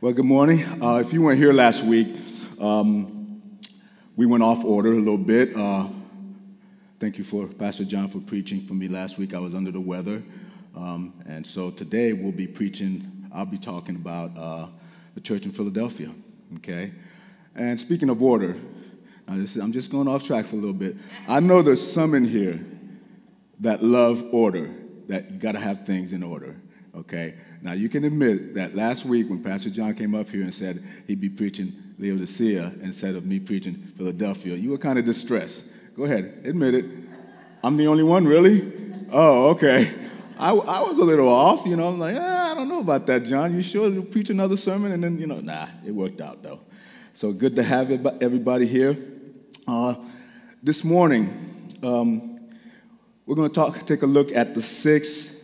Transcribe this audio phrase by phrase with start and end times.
[0.00, 0.64] Well, good morning.
[0.80, 2.14] Uh, if you weren't here last week,
[2.60, 3.58] um,
[4.14, 5.56] we went off order a little bit.
[5.56, 5.88] Uh,
[7.00, 9.34] thank you for Pastor John for preaching for me last week.
[9.34, 10.22] I was under the weather.
[10.76, 14.66] Um, and so today we'll be preaching, I'll be talking about uh,
[15.16, 16.12] the church in Philadelphia,
[16.58, 16.92] okay?
[17.56, 18.54] And speaking of order,
[19.26, 20.94] I'm just going off track for a little bit.
[21.26, 22.64] I know there's some in here
[23.58, 24.70] that love order,
[25.08, 26.54] that you got to have things in order,
[26.94, 27.34] okay?
[27.60, 30.82] Now, you can admit that last week when Pastor John came up here and said
[31.06, 35.64] he'd be preaching Laodicea instead of me preaching Philadelphia, you were kind of distressed.
[35.96, 36.84] Go ahead, admit it.
[37.64, 38.72] I'm the only one, really?
[39.10, 39.90] Oh, okay.
[40.38, 41.88] I, I was a little off, you know.
[41.88, 43.52] I'm like, ah, I don't know about that, John.
[43.54, 44.92] You sure you'll preach another sermon?
[44.92, 46.60] And then, you know, nah, it worked out, though.
[47.14, 47.90] So good to have
[48.22, 48.96] everybody here.
[49.66, 49.96] Uh,
[50.62, 51.28] this morning,
[51.82, 52.40] um,
[53.26, 55.37] we're going to talk, take a look at the six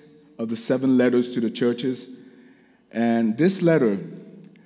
[0.45, 2.19] of the seven letters to the churches.
[2.93, 3.98] And this letter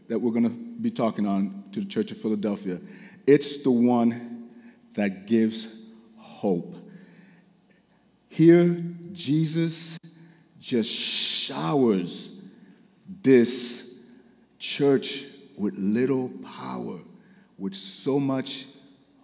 [0.08, 0.50] that we're going to
[0.82, 2.80] be talking on to the Church of Philadelphia,
[3.28, 4.48] it's the one
[4.94, 5.72] that gives
[6.16, 6.74] hope.
[8.28, 9.96] Here, Jesus
[10.58, 12.42] just showers
[13.22, 13.94] this
[14.58, 16.98] church with little power,
[17.56, 18.66] with so much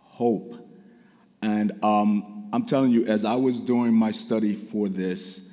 [0.02, 0.54] hope.
[1.42, 5.43] And um, I'm telling you, as I was doing my study for this,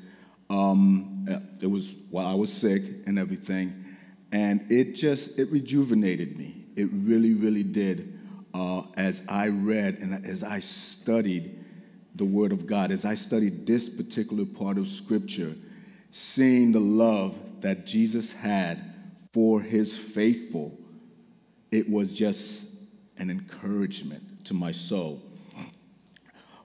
[0.51, 1.25] um,
[1.61, 3.85] it was while I was sick and everything,
[4.33, 6.65] and it just it rejuvenated me.
[6.75, 8.19] It really, really did.
[8.53, 11.57] Uh, as I read and as I studied
[12.15, 15.53] the Word of God, as I studied this particular part of Scripture,
[16.11, 18.83] seeing the love that Jesus had
[19.31, 20.77] for His faithful,
[21.71, 22.65] it was just
[23.17, 25.21] an encouragement to my soul.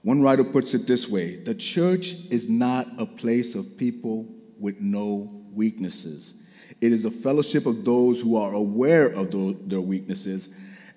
[0.07, 4.25] One writer puts it this way the church is not a place of people
[4.57, 6.33] with no weaknesses.
[6.79, 9.31] It is a fellowship of those who are aware of
[9.69, 10.47] their weaknesses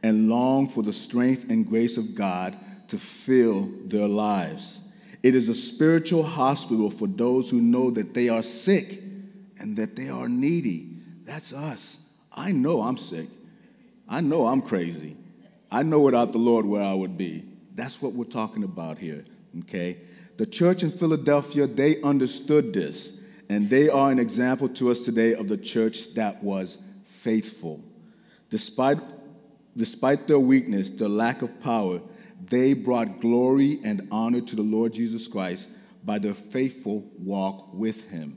[0.04, 4.78] and long for the strength and grace of God to fill their lives.
[5.24, 9.00] It is a spiritual hospital for those who know that they are sick
[9.58, 10.88] and that they are needy.
[11.24, 12.08] That's us.
[12.32, 13.26] I know I'm sick.
[14.08, 15.16] I know I'm crazy.
[15.68, 17.49] I know without the Lord where I would be.
[17.80, 19.24] That's what we're talking about here,
[19.60, 19.96] okay?
[20.36, 23.18] The church in Philadelphia, they understood this,
[23.48, 26.76] and they are an example to us today of the church that was
[27.06, 27.82] faithful.
[28.50, 28.98] Despite,
[29.74, 32.02] despite their weakness, their lack of power,
[32.38, 35.70] they brought glory and honor to the Lord Jesus Christ
[36.04, 38.36] by their faithful walk with Him,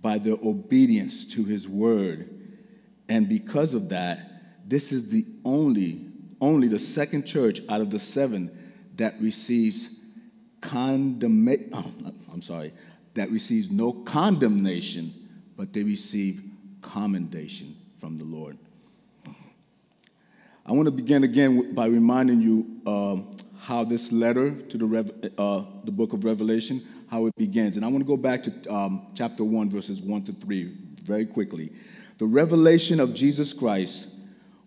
[0.00, 2.30] by their obedience to His word.
[3.08, 6.06] And because of that, this is the only,
[6.40, 8.54] only the second church out of the seven
[8.98, 9.96] that receives
[10.60, 11.92] condemnation, oh,
[12.32, 12.72] I'm sorry,
[13.14, 15.12] that receives no condemnation,
[15.56, 16.42] but they receive
[16.82, 18.58] commendation from the Lord.
[20.66, 23.16] I want to begin again by reminding you uh,
[23.60, 27.76] how this letter to the, uh, the book of Revelation, how it begins.
[27.76, 30.64] And I want to go back to um, chapter 1, verses 1 to 3
[31.02, 31.72] very quickly.
[32.18, 34.08] The revelation of Jesus Christ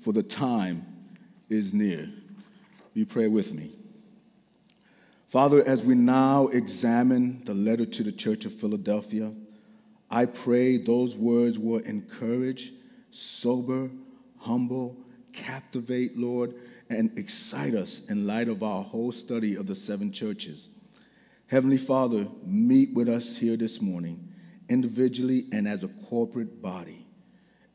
[0.00, 0.86] for the time
[1.48, 2.08] is near.
[2.94, 3.70] You pray with me.
[5.28, 9.32] Father, as we now examine the letter to the church of Philadelphia,
[10.10, 12.72] I pray those words will encourage,
[13.12, 13.90] sober,
[14.38, 14.96] humble,
[15.32, 16.54] captivate, Lord,
[16.88, 20.68] and excite us in light of our whole study of the seven churches.
[21.46, 24.28] Heavenly Father, meet with us here this morning,
[24.68, 27.06] individually and as a corporate body.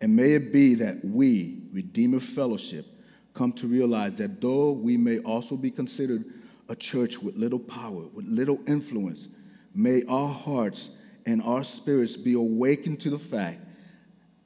[0.01, 2.85] And may it be that we, Redeemer Fellowship,
[3.33, 6.23] come to realize that though we may also be considered
[6.69, 9.27] a church with little power, with little influence,
[9.73, 10.89] may our hearts
[11.25, 13.59] and our spirits be awakened to the fact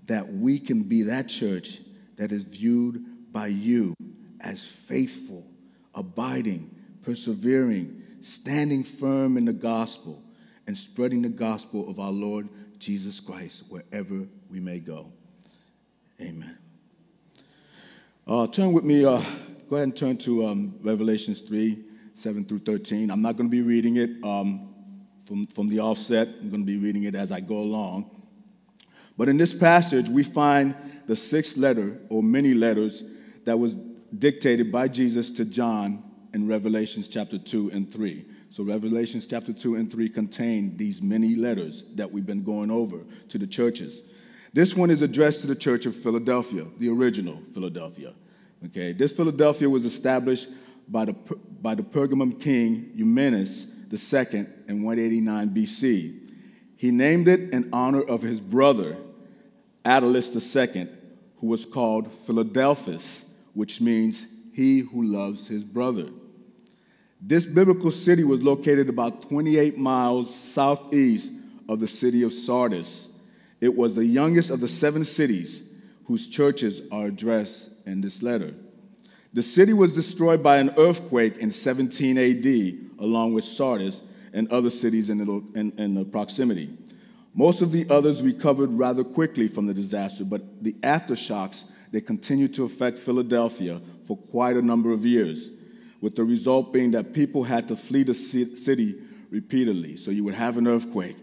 [0.07, 1.79] that we can be that church
[2.17, 3.93] that is viewed by you
[4.41, 5.45] as faithful,
[5.93, 10.23] abiding, persevering, standing firm in the gospel,
[10.65, 12.49] and spreading the gospel of our Lord
[12.79, 15.11] Jesus Christ wherever we may go.
[16.19, 16.58] Amen.
[18.29, 19.19] Uh, turn with me, uh,
[19.71, 21.83] go ahead and turn to um, Revelations 3
[22.13, 23.09] 7 through 13.
[23.09, 24.71] I'm not going to be reading it um,
[25.25, 28.11] from, from the offset, I'm going to be reading it as I go along.
[29.17, 30.77] But in this passage, we find
[31.07, 33.01] the sixth letter, or many letters,
[33.45, 33.73] that was
[34.15, 38.25] dictated by Jesus to John in Revelations chapter 2 and 3.
[38.51, 42.99] So, Revelations chapter 2 and 3 contain these many letters that we've been going over
[43.29, 44.03] to the churches.
[44.53, 48.13] This one is addressed to the church of Philadelphia, the original Philadelphia.
[48.65, 50.49] Okay, this Philadelphia was established
[50.87, 51.15] by the,
[51.61, 56.33] by the Pergamum king Eumenes II in 189 BC.
[56.75, 58.97] He named it in honor of his brother,
[59.85, 60.87] Attalus II,
[61.37, 66.09] who was called Philadelphus, which means he who loves his brother.
[67.21, 71.31] This biblical city was located about 28 miles southeast
[71.67, 73.08] of the city of Sardis.
[73.61, 75.63] It was the youngest of the seven cities
[76.05, 78.53] whose churches are addressed in this letter.
[79.33, 84.01] The city was destroyed by an earthquake in 17 AD, along with Sardis
[84.33, 86.69] and other cities in the, in, in the proximity.
[87.35, 92.53] Most of the others recovered rather quickly from the disaster, but the aftershocks they continued
[92.55, 95.51] to affect Philadelphia for quite a number of years,
[96.01, 98.95] with the result being that people had to flee the city
[99.29, 99.95] repeatedly.
[99.95, 101.17] So you would have an earthquake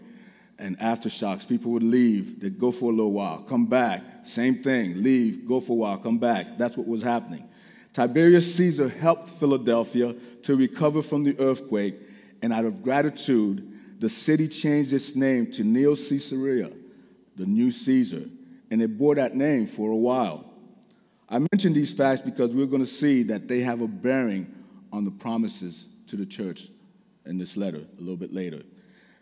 [0.59, 1.47] and aftershocks.
[1.47, 5.59] People would leave, they'd go for a little while, come back, same thing, leave, go
[5.59, 6.57] for a while, come back.
[6.57, 7.47] That's what was happening.
[7.93, 11.95] Tiberius Caesar helped Philadelphia to recover from the earthquake,
[12.41, 16.69] and out of gratitude, the city changed its name to Neo Caesarea,
[17.35, 18.23] the new Caesar,
[18.69, 20.45] and it bore that name for a while.
[21.29, 24.53] I mention these facts because we're going to see that they have a bearing
[24.93, 26.67] on the promises to the church
[27.25, 28.61] in this letter a little bit later.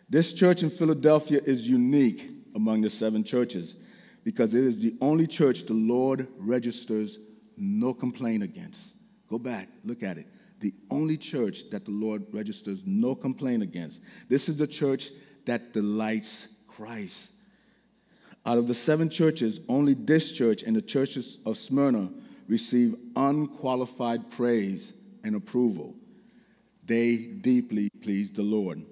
[0.08, 3.76] This church in Philadelphia is unique among the seven churches
[4.22, 7.18] because it is the only church the Lord registers
[7.56, 8.94] no complaint against.
[9.28, 10.26] Go back, look at it.
[10.60, 14.00] The only church that the Lord registers no complaint against.
[14.28, 15.10] This is the church
[15.44, 17.32] that delights Christ.
[18.44, 22.10] Out of the seven churches, only this church and the churches of Smyrna
[22.46, 24.92] receive unqualified praise
[25.24, 25.94] and approval.
[26.84, 28.84] They deeply please the Lord.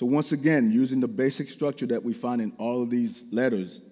[0.00, 3.82] So, once again, using the basic structure that we find in all of these letters,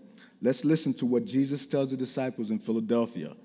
[0.40, 3.36] let's listen to what Jesus tells the disciples in Philadelphia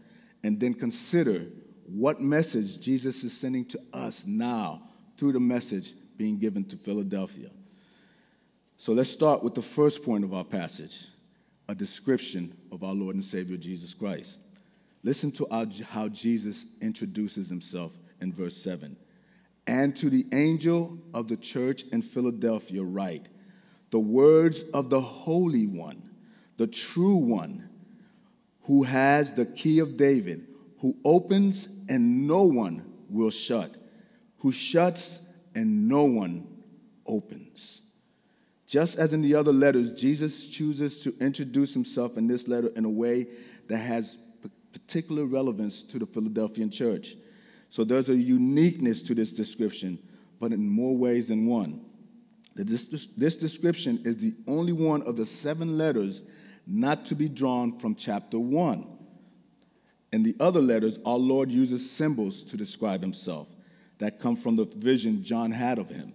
[0.43, 1.47] and then consider
[1.85, 4.81] what message Jesus is sending to us now
[5.17, 7.49] through the message being given to Philadelphia.
[8.77, 11.07] So let's start with the first point of our passage
[11.67, 14.39] a description of our Lord and Savior Jesus Christ.
[15.03, 15.47] Listen to
[15.89, 18.95] how Jesus introduces himself in verse 7.
[19.65, 23.27] And to the angel of the church in Philadelphia, write
[23.91, 26.09] the words of the Holy One,
[26.57, 27.69] the true One
[28.63, 30.47] who has the key of David,
[30.79, 33.75] who opens and no one will shut,
[34.39, 35.21] who shuts
[35.55, 36.47] and no one
[37.05, 37.81] opens.
[38.67, 42.85] Just as in the other letters, Jesus chooses to introduce himself in this letter in
[42.85, 43.27] a way
[43.67, 44.17] that has
[44.71, 47.15] particular relevance to the Philadelphian church.
[47.73, 49.97] So there's a uniqueness to this description,
[50.39, 51.83] but in more ways than one.
[52.53, 52.85] This,
[53.17, 56.21] this description is the only one of the seven letters
[56.67, 58.85] not to be drawn from chapter 1.
[60.11, 63.51] In the other letters, our Lord uses symbols to describe himself
[63.97, 66.13] that come from the vision John had of him.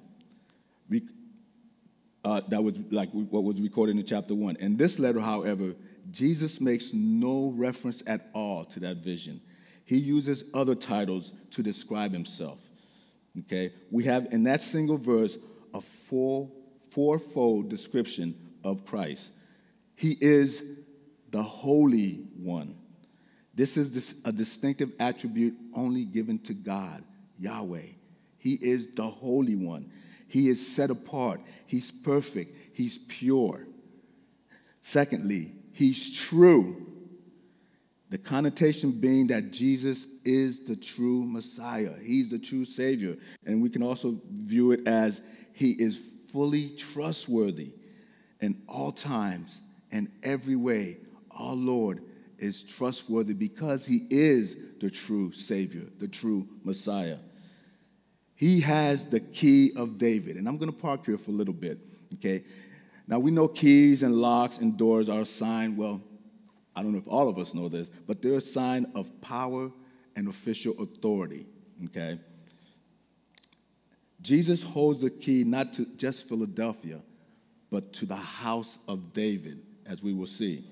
[2.25, 4.58] Uh, that was like what was recorded in chapter 1.
[4.60, 5.75] In this letter, however,
[6.08, 9.40] Jesus makes no reference at all to that vision.
[9.89, 12.61] He uses other titles to describe himself.
[13.41, 13.73] Okay?
[13.91, 15.39] We have in that single verse
[15.73, 16.51] a four,
[16.91, 19.33] fourfold description of Christ.
[19.97, 20.63] He is
[21.31, 22.77] the Holy One.
[23.55, 27.03] This is this, a distinctive attribute only given to God,
[27.39, 27.87] Yahweh.
[28.39, 29.91] He is the Holy One.
[30.29, 31.41] He is set apart.
[31.67, 32.55] He's perfect.
[32.75, 33.67] He's pure.
[34.83, 36.88] Secondly, He's true.
[38.10, 43.17] The connotation being that Jesus is the true Messiah, He's the true Savior.
[43.44, 45.20] And we can also view it as
[45.53, 46.00] He is
[46.32, 47.72] fully trustworthy
[48.41, 49.60] in all times
[49.91, 50.98] and every way.
[51.31, 52.03] Our Lord
[52.38, 57.19] is trustworthy because He is the true Savior, the true Messiah.
[58.34, 60.36] He has the key of David.
[60.36, 61.79] And I'm going to park here for a little bit,
[62.15, 62.44] okay?
[63.08, 66.00] Now, we know keys and locks and doors are a sign, well,
[66.79, 69.73] I don't know if all of us know this, but they're a sign of power
[70.15, 71.44] and official authority,
[71.87, 72.20] okay?
[74.23, 77.01] Jesus holds the key not to just Philadelphia,
[77.73, 80.65] but to the house of David, as we will see.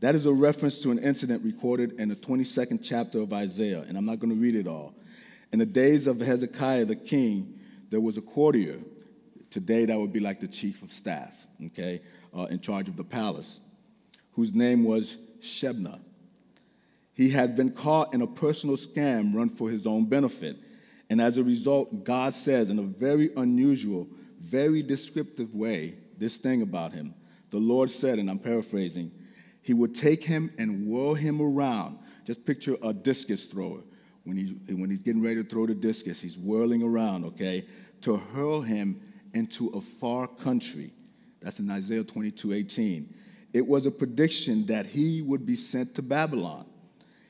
[0.00, 3.96] That is a reference to an incident recorded in the 22nd chapter of Isaiah, and
[3.96, 4.92] I'm not going to read it all.
[5.50, 8.80] In the days of Hezekiah the king, there was a courtier.
[9.48, 12.02] Today, that would be like the chief of staff, okay,
[12.36, 13.60] uh, in charge of the palace.
[14.38, 16.00] whose name was Shebna.
[17.14, 20.56] He had been caught in a personal scam run for his own benefit.
[21.10, 26.62] And as a result, God says in a very unusual, very descriptive way this thing
[26.62, 27.14] about him.
[27.50, 29.10] The Lord said, and I'm paraphrasing,
[29.62, 31.98] He would take him and whirl him around.
[32.24, 33.80] Just picture a discus thrower.
[34.24, 37.66] When, he, when he's getting ready to throw the discus, he's whirling around, okay,
[38.02, 39.00] to hurl him
[39.32, 40.92] into a far country.
[41.40, 43.14] That's in Isaiah 22 18.
[43.52, 46.66] It was a prediction that he would be sent to Babylon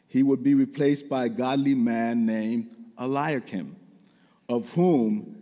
[0.08, 3.76] he would be replaced by a godly man named Eliakim,
[4.48, 5.36] of whom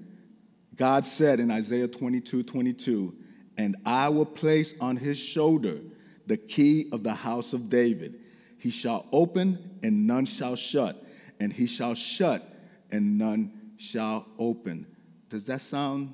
[0.75, 3.15] God said in Isaiah 22 22,
[3.57, 5.79] and I will place on his shoulder
[6.27, 8.21] the key of the house of David.
[8.59, 11.03] He shall open and none shall shut,
[11.39, 12.43] and he shall shut
[12.91, 14.87] and none shall open.
[15.29, 16.13] Does that sound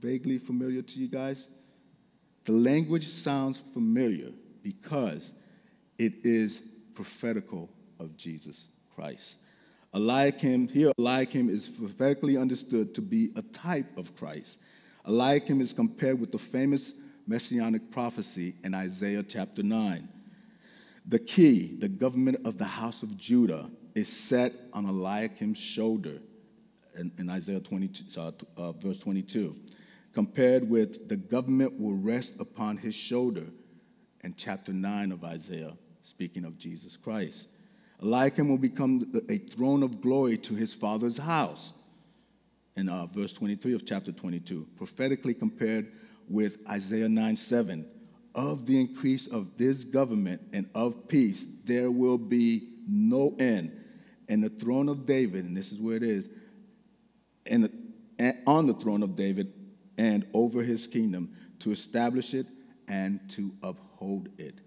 [0.00, 1.48] vaguely familiar to you guys?
[2.46, 4.30] The language sounds familiar
[4.62, 5.34] because
[5.98, 6.62] it is
[6.94, 9.36] prophetical of Jesus Christ.
[9.92, 14.58] Eliakim, here Eliakim is prophetically understood to be a type of Christ.
[15.06, 16.92] Eliakim is compared with the famous
[17.26, 20.08] messianic prophecy in Isaiah chapter 9.
[21.04, 26.18] The key, the government of the house of Judah, is set on Eliakim's shoulder
[26.96, 29.56] in, in Isaiah 22, uh, uh, verse 22,
[30.16, 33.44] compared with the government will rest upon his shoulder
[34.24, 37.48] in chapter 9 of Isaiah speaking of Jesus Christ.
[38.00, 41.74] Eliakim will become a throne of glory to his father's house.
[42.76, 45.92] In uh, verse 23 of chapter 22, prophetically compared
[46.30, 47.86] with Isaiah 9 7.
[48.34, 53.78] Of the increase of this government and of peace, there will be no end.
[54.30, 56.26] And the throne of David, and this is where it is,
[57.44, 57.70] and
[58.46, 59.52] on the throne of David
[59.98, 62.46] and over his kingdom to establish it
[62.88, 64.60] and to uphold it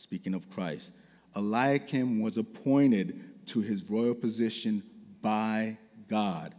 [0.00, 0.92] speaking of Christ,
[1.36, 4.82] Eliakim was appointed to his royal position
[5.20, 5.76] by
[6.08, 6.54] God,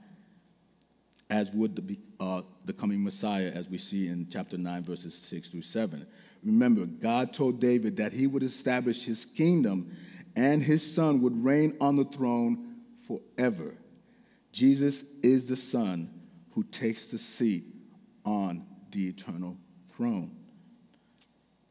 [1.30, 5.50] as would the, uh, the coming Messiah, as we see in chapter 9, verses 6
[5.50, 6.06] through 7.
[6.44, 9.96] Remember, God told David that he would establish his kingdom
[10.36, 12.76] and his son would reign on the throne
[13.08, 13.76] forever.
[14.52, 16.10] Jesus is the Son
[16.54, 17.66] who takes the seat
[18.26, 19.58] on the eternal
[19.96, 20.36] throne.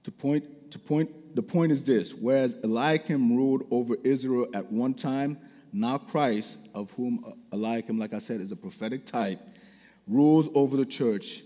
[0.05, 4.95] To point, to point the point is this whereas Eliakim ruled over Israel at one
[4.95, 5.39] time,
[5.73, 9.41] now Christ, of whom uh, Eliakim, like I said, is a prophetic type,
[10.07, 11.43] rules over the church,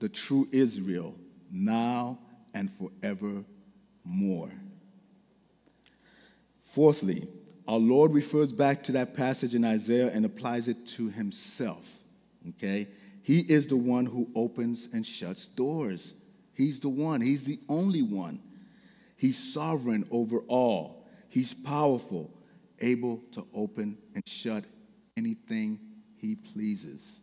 [0.00, 1.16] the true Israel,
[1.50, 2.18] now
[2.54, 4.52] and forevermore.
[6.60, 7.26] Fourthly,
[7.66, 11.88] our Lord refers back to that passage in Isaiah and applies it to himself.
[12.50, 12.88] Okay?
[13.24, 16.14] He is the one who opens and shuts doors.
[16.52, 18.38] He's the one, He's the only one.
[19.16, 21.06] He's sovereign over all.
[21.30, 22.30] He's powerful,
[22.80, 24.64] able to open and shut
[25.16, 25.80] anything
[26.18, 27.20] he pleases.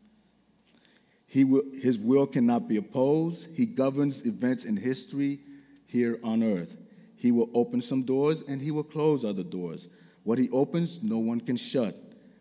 [1.27, 3.55] He will, his will cannot be opposed.
[3.55, 5.39] He governs events in history
[5.86, 6.77] here on earth.
[7.15, 9.88] He will open some doors and he will close other doors.
[10.24, 11.96] What he opens, no one can shut.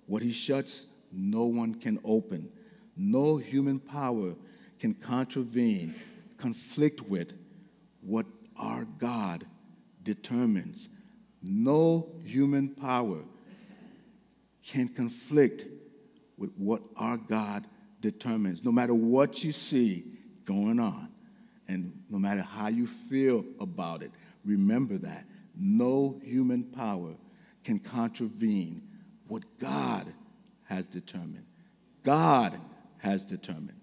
[0.06, 2.50] What he shuts, no one can open.
[3.02, 4.34] No human power
[4.78, 5.94] can contravene,
[6.36, 7.32] conflict with
[8.02, 8.26] what
[8.58, 9.46] our God
[10.02, 10.90] determines.
[11.42, 13.20] No human power
[14.66, 15.64] can conflict
[16.36, 17.66] with what our God
[18.02, 18.62] determines.
[18.62, 20.04] No matter what you see
[20.44, 21.08] going on,
[21.68, 24.10] and no matter how you feel about it,
[24.44, 25.24] remember that.
[25.56, 27.14] No human power
[27.64, 28.82] can contravene
[29.26, 30.12] what God
[30.64, 31.46] has determined.
[32.02, 32.60] God
[33.00, 33.78] has determined.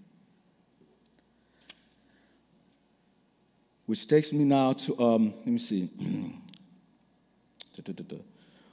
[3.86, 5.90] Which takes me now to, um, let me see.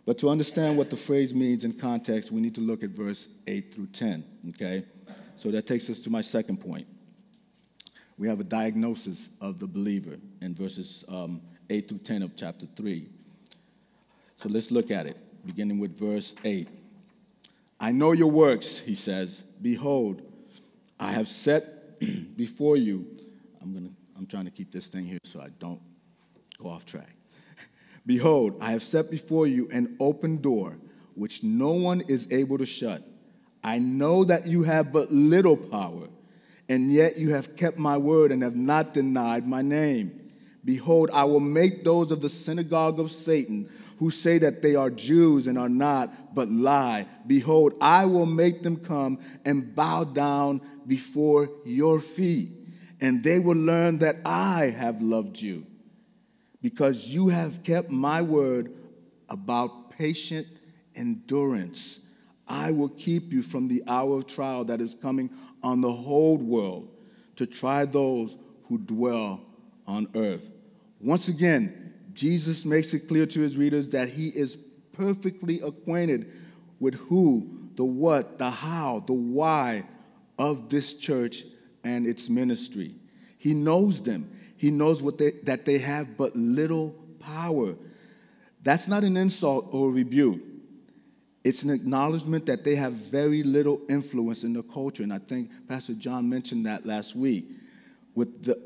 [0.06, 3.28] but to understand what the phrase means in context, we need to look at verse
[3.46, 4.84] 8 through 10, okay?
[5.36, 6.86] So that takes us to my second point.
[8.18, 12.66] We have a diagnosis of the believer in verses um, 8 through 10 of chapter
[12.76, 13.08] 3.
[14.36, 16.68] So let's look at it, beginning with verse 8.
[17.80, 19.42] I know your works, he says.
[19.62, 20.22] Behold,
[20.98, 22.00] I have set
[22.36, 23.06] before you.
[23.62, 25.80] I'm to I'm trying to keep this thing here so I don't
[26.58, 27.14] go off track.
[28.06, 30.76] Behold, I have set before you an open door
[31.14, 33.02] which no one is able to shut.
[33.62, 36.08] I know that you have but little power,
[36.68, 40.20] and yet you have kept my word and have not denied my name.
[40.64, 44.90] Behold, I will make those of the synagogue of Satan who say that they are
[44.90, 47.06] Jews and are not, but lie.
[47.26, 52.50] Behold, I will make them come and bow down before your feet
[53.00, 55.66] and they will learn that I have loved you.
[56.64, 58.72] because you have kept my word
[59.28, 60.46] about patient
[60.96, 62.00] endurance.
[62.48, 65.28] I will keep you from the hour of trial that is coming
[65.62, 66.88] on the whole world
[67.36, 69.42] to try those who dwell
[69.86, 70.50] on earth.
[71.00, 71.83] Once again,
[72.14, 74.56] Jesus makes it clear to his readers that he is
[74.92, 76.30] perfectly acquainted
[76.80, 79.84] with who, the what, the how, the why
[80.38, 81.44] of this church
[81.82, 82.94] and its ministry.
[83.38, 84.30] He knows them.
[84.56, 87.74] He knows what they, that they have but little power.
[88.62, 90.40] That's not an insult or a rebuke.
[91.42, 95.02] It's an acknowledgement that they have very little influence in the culture.
[95.02, 97.44] And I think Pastor John mentioned that last week
[98.14, 98.58] with the,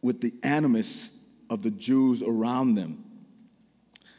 [0.00, 1.10] with the animus
[1.52, 3.04] of the Jews around them.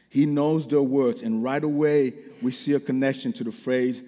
[0.08, 2.14] He knows their works, and right away
[2.44, 4.04] we see a connection to the phrase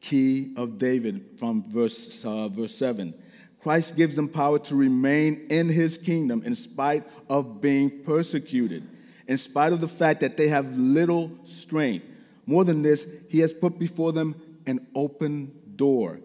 [0.00, 3.12] key of David from verse, uh, verse 7.
[3.60, 8.86] Christ gives them power to remain in his kingdom in spite of being persecuted,
[9.26, 12.06] in spite of the fact that they have little strength.
[12.46, 16.20] More than this, he has put before them an open door.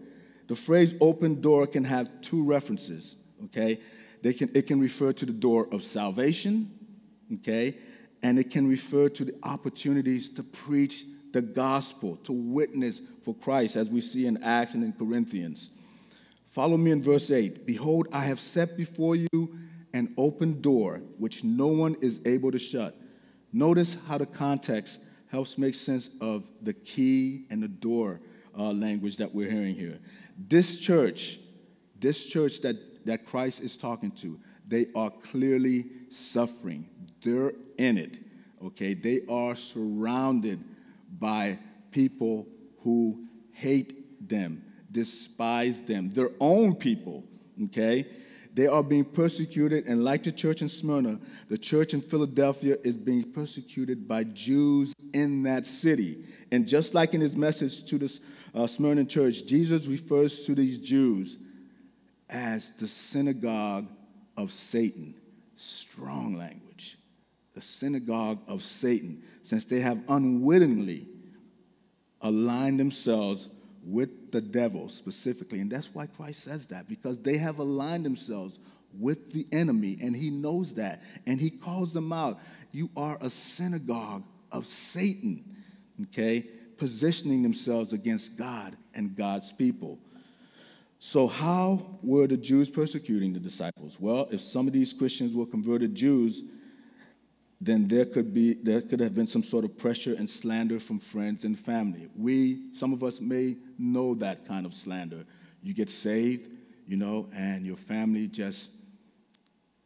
[0.47, 3.79] The phrase open door can have two references, okay?
[4.21, 6.71] They can, it can refer to the door of salvation,
[7.35, 7.75] okay?
[8.21, 13.75] And it can refer to the opportunities to preach the gospel, to witness for Christ,
[13.75, 15.69] as we see in Acts and in Corinthians.
[16.45, 17.65] Follow me in verse 8.
[17.65, 19.59] Behold, I have set before you
[19.93, 22.95] an open door which no one is able to shut.
[23.53, 24.99] Notice how the context
[25.31, 28.19] helps make sense of the key and the door
[28.57, 29.99] uh, language that we're hearing here.
[30.37, 31.39] This church,
[31.99, 36.87] this church that, that Christ is talking to, they are clearly suffering.
[37.23, 38.17] They're in it,
[38.63, 38.93] okay?
[38.93, 40.63] They are surrounded
[41.19, 41.59] by
[41.91, 42.47] people
[42.83, 47.23] who hate them despise them, their own people,
[47.65, 48.07] okay?
[48.53, 52.97] They are being persecuted, and like the church in Smyrna, the church in Philadelphia is
[52.97, 56.25] being persecuted by Jews in that city.
[56.51, 58.19] And just like in his message to the
[58.55, 61.37] uh, Smyrna church, Jesus refers to these Jews
[62.29, 63.87] as the synagogue
[64.37, 65.15] of Satan.
[65.57, 66.97] Strong language.
[67.55, 71.07] The synagogue of Satan, since they have unwittingly
[72.21, 73.49] aligned themselves
[73.83, 75.59] with the devil specifically.
[75.59, 78.59] And that's why Christ says that, because they have aligned themselves
[78.97, 81.01] with the enemy, and he knows that.
[81.25, 82.39] And he calls them out.
[82.71, 85.43] You are a synagogue of Satan,
[86.03, 86.45] okay?
[86.77, 89.99] Positioning themselves against God and God's people.
[90.99, 93.97] So, how were the Jews persecuting the disciples?
[93.99, 96.43] Well, if some of these Christians were converted Jews,
[97.61, 100.99] then there could be there could have been some sort of pressure and slander from
[100.99, 102.09] friends and family.
[102.15, 105.25] We, some of us may know that kind of slander.
[105.61, 106.53] You get saved,
[106.85, 108.69] you know, and your family just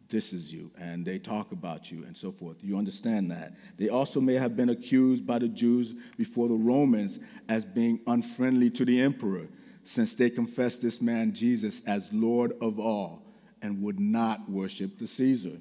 [0.09, 2.57] disses you and they talk about you and so forth.
[2.61, 3.53] You understand that.
[3.77, 7.17] They also may have been accused by the Jews before the Romans
[7.49, 9.47] as being unfriendly to the emperor,
[9.83, 13.23] since they confessed this man Jesus as Lord of all
[13.61, 15.57] and would not worship the Caesar.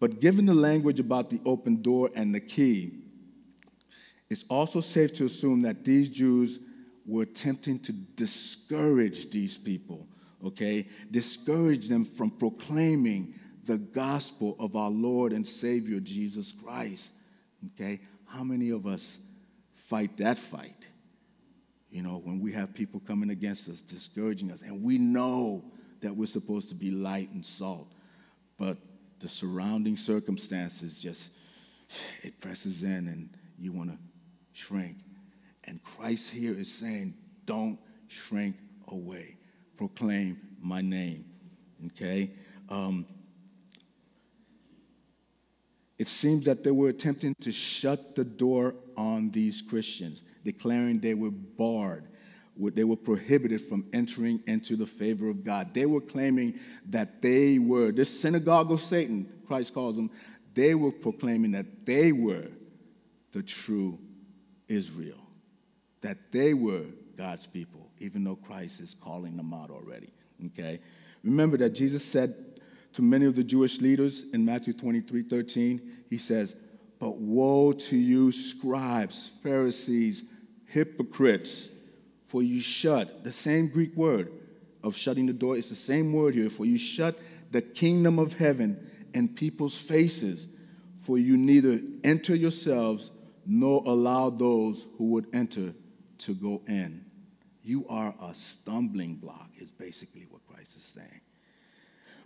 [0.00, 2.92] But given the language about the open door and the key,
[4.28, 6.58] it's also safe to assume that these Jews
[7.06, 10.06] were attempting to discourage these people,
[10.44, 10.88] okay?
[11.10, 13.34] Discourage them from proclaiming
[13.64, 17.12] the gospel of our Lord and Savior Jesus Christ,
[17.72, 18.00] okay?
[18.26, 19.18] How many of us
[19.72, 20.83] fight that fight?
[21.94, 25.62] You know, when we have people coming against us, discouraging us, and we know
[26.00, 27.86] that we're supposed to be light and salt,
[28.58, 28.76] but
[29.20, 31.30] the surrounding circumstances just,
[32.24, 33.30] it presses in and
[33.60, 33.98] you want to
[34.54, 34.96] shrink.
[35.68, 37.14] And Christ here is saying,
[37.46, 37.78] don't
[38.08, 38.56] shrink
[38.88, 39.36] away.
[39.76, 41.24] Proclaim my name.
[41.86, 42.32] Okay?
[42.70, 43.06] Um,
[45.96, 51.14] it seems that they were attempting to shut the door on these Christians, declaring they
[51.14, 52.04] were barred
[52.56, 55.74] they were prohibited from entering into the favor of God.
[55.74, 56.58] They were claiming
[56.90, 60.10] that they were, this synagogue of Satan, Christ calls them,
[60.54, 62.46] they were proclaiming that they were
[63.32, 63.98] the true
[64.68, 65.18] Israel,
[66.00, 66.84] that they were
[67.16, 70.12] God's people, even though Christ is calling them out already.
[70.46, 70.80] Okay?
[71.24, 72.34] Remember that Jesus said
[72.92, 76.54] to many of the Jewish leaders in Matthew 23 13, he says,
[77.00, 80.22] But woe to you, scribes, Pharisees,
[80.74, 81.70] hypocrites!
[82.34, 84.28] for you shut, the same Greek word
[84.82, 87.16] of shutting the door, it's the same word here, for you shut
[87.52, 90.48] the kingdom of heaven in people's faces,
[91.04, 93.12] for you neither enter yourselves
[93.46, 95.72] nor allow those who would enter
[96.18, 97.04] to go in.
[97.62, 101.20] You are a stumbling block, is basically what Christ is saying.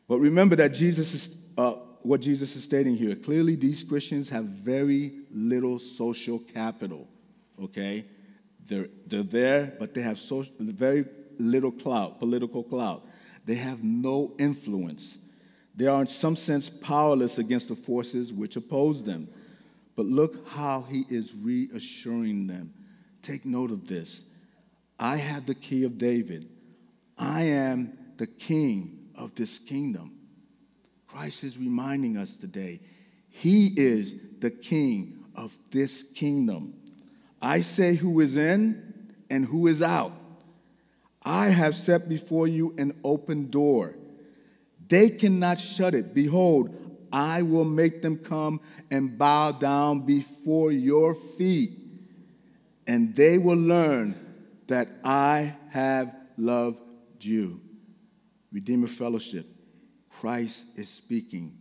[0.09, 3.15] But remember that Jesus is, uh, what Jesus is stating here.
[3.15, 7.07] Clearly, these Christians have very little social capital,
[7.63, 8.07] okay?
[8.69, 11.07] They're, they're there, but they have social, very
[11.39, 13.07] little clout, political clout.
[13.45, 15.19] They have no influence.
[15.75, 19.29] They are, in some sense, powerless against the forces which oppose them.
[19.97, 22.75] But look how he is reassuring them.
[23.23, 24.23] Take note of this.
[24.99, 26.49] I have the key of David.
[27.17, 30.15] I am the king of this kingdom.
[31.07, 32.81] Christ is reminding us today
[33.31, 36.75] he is the king of this kingdom.
[37.41, 40.13] I say who is in and who is out.
[41.23, 43.95] I have set before you an open door.
[44.89, 46.15] They cannot shut it.
[46.15, 46.75] Behold,
[47.13, 51.83] I will make them come and bow down before your feet,
[52.87, 54.15] and they will learn
[54.67, 56.81] that I have loved
[57.21, 57.61] you.
[58.53, 59.47] Redeemer Fellowship,
[60.09, 61.57] Christ is speaking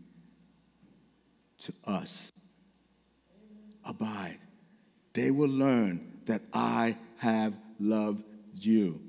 [1.60, 2.32] to us.
[3.84, 4.40] Abide.
[5.18, 9.02] They will learn that I have loved you.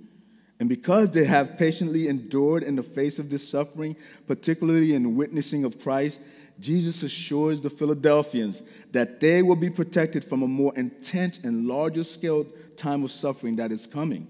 [0.59, 3.95] And because they have patiently endured in the face of this suffering,
[4.27, 6.21] particularly in witnessing of Christ,
[6.59, 12.05] Jesus assures the Philadelphians that they will be protected from a more intense and larger
[12.05, 12.47] scale
[12.79, 14.27] time of suffering that is coming.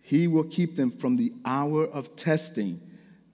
[0.00, 2.80] He will keep them from the hour of testing,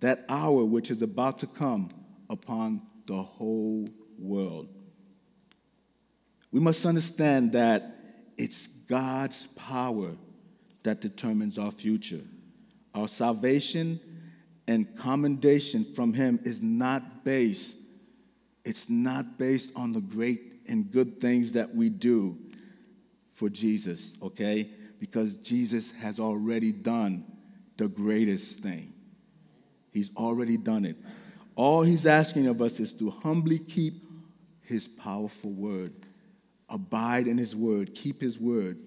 [0.01, 1.91] that hour which is about to come
[2.29, 4.69] upon the whole world.
[6.53, 7.97] We must understand that
[8.37, 10.13] it's God's power
[10.83, 12.23] that determines our future.
[12.95, 14.01] Our salvation
[14.67, 17.79] and commendation from Him is not based,
[18.65, 22.39] it's not based on the great and good things that we do
[23.31, 24.71] for Jesus, okay?
[24.99, 27.25] Because Jesus has already done
[27.77, 28.93] the greatest thing.
[29.93, 30.97] He's already done it.
[31.57, 33.95] All He's asking of us is to humbly keep
[34.63, 35.93] His powerful word,
[36.71, 38.79] abide in His word, keep His word.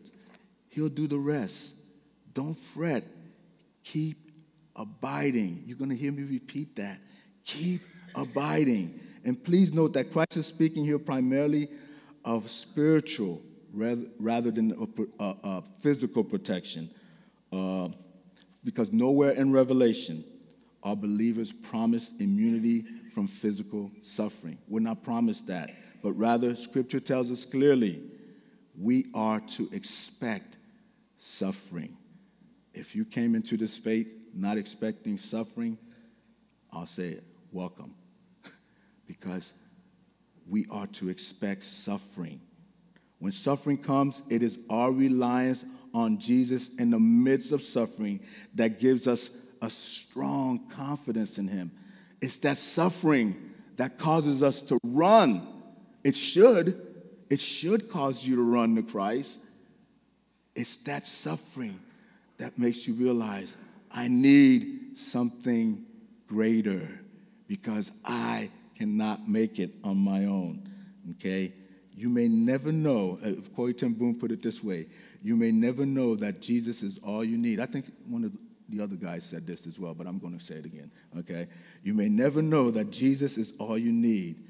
[0.69, 1.76] He'll do the rest.
[2.34, 3.04] Don't fret.
[3.84, 4.32] Keep
[4.76, 5.63] abiding.
[5.67, 6.98] You're going to hear me repeat that.
[7.43, 7.82] Keep
[8.15, 9.00] abiding.
[9.24, 11.69] And please note that Christ is speaking here primarily
[12.26, 13.41] of spiritual
[13.74, 14.72] rather, than
[15.19, 16.89] a, a, a physical protection.
[17.52, 17.89] Uh,
[18.63, 20.24] because nowhere in Revelation
[20.84, 24.58] are believers promised immunity from physical suffering.
[24.67, 25.72] We're not promised that,
[26.04, 28.02] but rather, Scripture tells us clearly
[28.78, 30.58] we are to expect
[31.18, 31.98] suffering.
[32.74, 35.78] If you came into this faith not expecting suffering,
[36.72, 37.96] I'll say it, welcome.
[39.08, 39.54] because
[40.48, 42.42] we are to expect suffering.
[43.20, 45.63] When suffering comes, it is our reliance
[45.94, 48.20] on Jesus in the midst of suffering
[48.56, 49.30] that gives us
[49.62, 51.72] a strong confidence in Him.
[52.20, 55.48] It's that suffering that causes us to run.
[56.04, 56.80] It should.
[57.30, 59.39] It should cause you to run to Christ.
[60.56, 61.80] It's that suffering
[62.38, 63.56] that makes you realize
[63.92, 65.86] I need something
[66.28, 66.89] greater
[67.48, 70.70] because I cannot make it on my own.
[71.12, 71.54] Okay?
[71.96, 74.88] You may never know, uh, if Corrie ten Boom put it this way
[75.24, 77.62] you may never know that Jesus is all you need.
[77.62, 78.34] I think one of
[78.68, 80.92] the other guys said this as well, but I'm going to say it again.
[81.18, 81.48] Okay?
[81.82, 84.44] You may never know that Jesus is all you need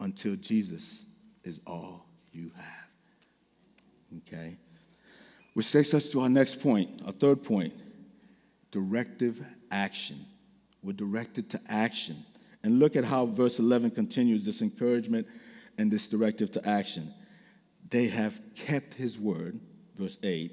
[0.00, 1.04] until Jesus
[1.44, 4.18] is all you have.
[4.18, 4.56] Okay?
[5.54, 7.72] Which takes us to our next point, our third point
[8.70, 10.24] directive action.
[10.82, 12.24] We're directed to action.
[12.62, 15.26] And look at how verse 11 continues this encouragement
[15.78, 17.12] and this directive to action.
[17.90, 19.58] They have kept his word,
[19.96, 20.52] verse 8,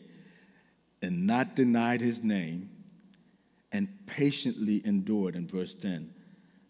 [1.02, 2.70] and not denied his name,
[3.72, 6.15] and patiently endured, in verse 10.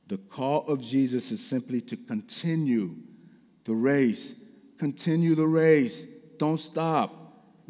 [0.07, 2.95] The call of Jesus is simply to continue
[3.63, 4.35] the race.
[4.77, 6.05] Continue the race.
[6.37, 7.13] Don't stop.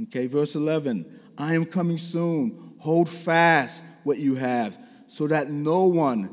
[0.04, 2.74] Okay, verse 11 I am coming soon.
[2.80, 6.30] Hold fast what you have, so that no one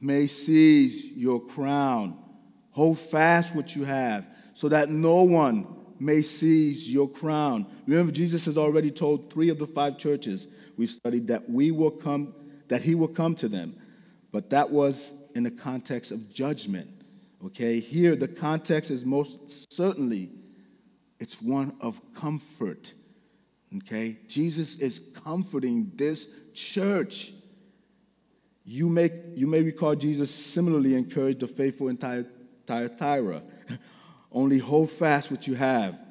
[0.00, 2.18] may seize your crown.
[2.72, 5.66] Hold fast what you have, so that no one
[5.98, 7.66] may seize your crown.
[7.86, 10.46] Remember, Jesus has already told three of the five churches
[10.76, 12.34] we've studied that we will come,
[12.68, 13.76] that he will come to them.
[14.30, 16.90] But that was in the context of judgment.
[17.46, 20.30] Okay, here the context is most certainly
[21.20, 22.92] it's one of comfort.
[23.76, 24.16] Okay?
[24.26, 27.30] Jesus is comforting this church.
[28.64, 31.96] You may, you may recall Jesus similarly encouraged the faithful in
[32.66, 33.42] Thyatira.
[34.32, 36.02] Only hold fast what you have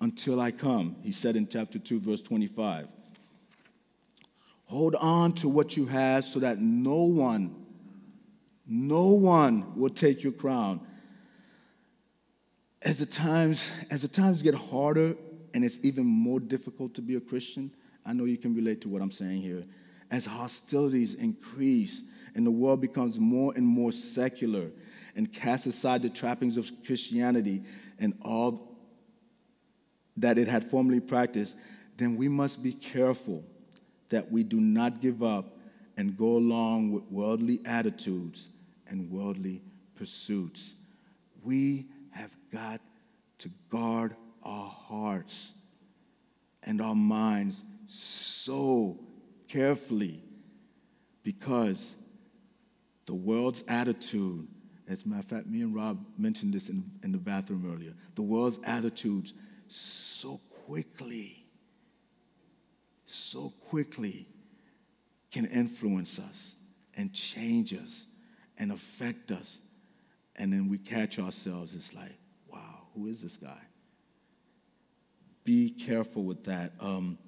[0.00, 2.88] until I come, he said in chapter 2, verse 25.
[4.64, 7.61] Hold on to what you have so that no one
[8.66, 10.80] No one will take your crown.
[12.82, 15.16] As the times, as the times get harder
[15.54, 17.72] and it's even more difficult to be a Christian,
[18.04, 19.64] I know you can relate to what I'm saying here.
[20.10, 22.02] As hostilities increase
[22.34, 24.70] and the world becomes more and more secular
[25.14, 27.62] and casts aside the trappings of Christianity
[27.98, 28.76] and all
[30.16, 31.56] that it had formerly practiced,
[31.96, 33.44] then we must be careful
[34.08, 35.56] that we do not give up
[35.96, 38.48] and go along with worldly attitudes
[38.92, 39.62] and worldly
[39.96, 40.74] pursuits.
[41.42, 42.80] We have got
[43.38, 45.54] to guard our hearts
[46.62, 49.00] and our minds so
[49.48, 50.22] carefully
[51.24, 51.94] because
[53.06, 54.46] the world's attitude,
[54.88, 57.94] as a matter of fact, me and Rob mentioned this in, in the bathroom earlier,
[58.14, 59.32] the world's attitudes
[59.68, 61.46] so quickly,
[63.06, 64.26] so quickly
[65.30, 66.56] can influence us
[66.94, 68.06] and change us
[68.62, 69.58] and affect us.
[70.36, 71.74] And then we catch ourselves.
[71.74, 72.14] It's like,
[72.48, 73.58] wow, who is this guy?
[75.44, 76.72] Be careful with that.
[76.78, 77.18] Um,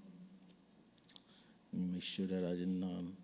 [1.72, 3.16] let me make sure that I didn't um,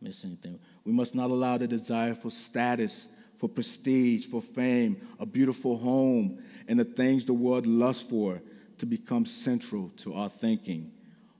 [0.00, 0.60] miss anything.
[0.84, 6.40] We must not allow the desire for status, for prestige, for fame, a beautiful home,
[6.68, 8.40] and the things the world lusts for
[8.78, 10.92] to become central to our thinking.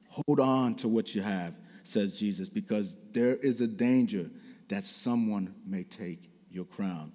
[0.09, 4.29] Hold on to what you have, says Jesus, because there is a danger
[4.73, 7.13] that someone may take your crown.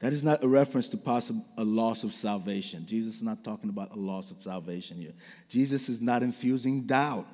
[0.00, 2.84] That is not a reference to possible a loss of salvation.
[2.84, 5.14] Jesus is not talking about a loss of salvation here.
[5.48, 7.26] Jesus is not infusing doubt.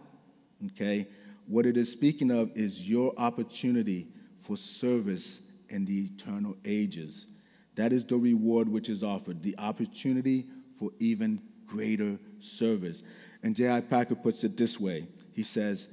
[0.67, 1.09] Okay?
[1.49, 4.07] What it is speaking of is your opportunity
[4.39, 7.27] for service in the eternal ages.
[7.75, 10.47] That is the reward which is offered, the opportunity
[10.79, 13.03] for even greater service.
[13.43, 13.81] And J.I.
[13.81, 15.89] Packer puts it this way He says,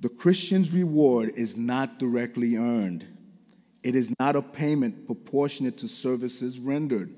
[0.00, 3.06] the Christian's reward is not directly earned.
[3.82, 7.14] It is not a payment proportionate to services rendered.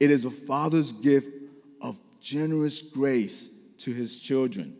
[0.00, 1.30] It is a father's gift
[1.80, 4.76] of generous grace to his children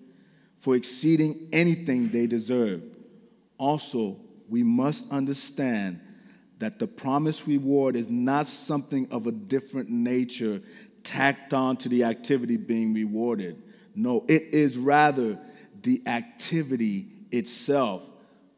[0.58, 2.82] for exceeding anything they deserve.
[3.58, 4.16] Also,
[4.48, 6.00] we must understand
[6.58, 10.62] that the promised reward is not something of a different nature
[11.02, 13.60] tacked on to the activity being rewarded.
[13.94, 15.38] No, it is rather
[15.82, 18.08] the activity itself,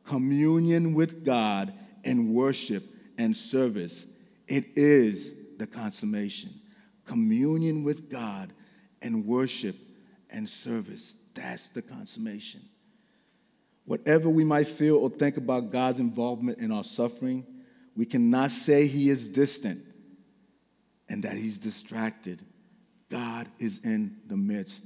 [0.05, 1.73] communion with God
[2.05, 2.85] and worship
[3.19, 4.07] and service.
[4.47, 6.51] It is the consummation.
[7.07, 8.53] Communion with God
[9.03, 9.77] and worship
[10.31, 11.17] and service.
[11.35, 12.61] That's the consummation.
[13.87, 17.47] Whatever we might feel or think about God's involvement in our suffering,
[17.97, 19.83] we cannot say He is distant
[21.09, 22.41] and that He's distracted.
[23.11, 24.83] God is in the midst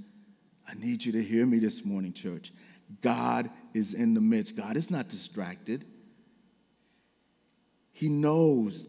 [0.69, 2.53] I need you to hear me this morning, church.
[3.01, 4.57] God is in the midst.
[4.57, 5.85] God is not distracted.
[7.93, 8.87] He knows